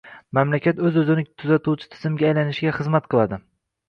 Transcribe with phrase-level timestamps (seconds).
[0.35, 3.39] mamlakat o‘z-o‘zini tuzatuvchi tizimga aylanishiga hizmat qiladi